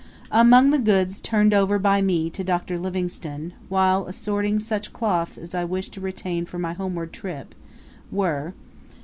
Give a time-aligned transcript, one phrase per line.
[0.31, 2.75] Among the goods turned over by me to Dr.
[2.79, 7.53] Livingstone, while assorting such cloths as I wished to retain for my homeward trip,
[8.09, 8.55] were
[8.89, 8.97] Doti.